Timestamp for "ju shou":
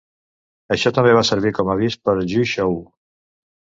2.33-2.77